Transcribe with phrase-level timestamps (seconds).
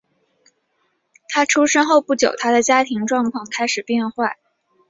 [1.27, 4.39] 他出生后不久他的家庭状况开始变坏。